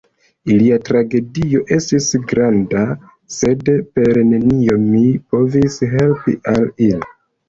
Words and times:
Ilia 0.51 0.77
tragedio 0.85 1.59
estis 1.75 2.07
granda, 2.31 2.81
sed 3.35 3.69
per 3.97 4.09
nenio 4.31 4.79
mi 4.87 5.03
povis 5.35 5.77
helpi 5.93 6.35
al 6.55 6.67
ili. 6.87 7.11